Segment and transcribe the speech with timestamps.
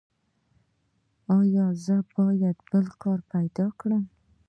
[1.39, 4.03] ایا زه باید بل کار پیدا کړم؟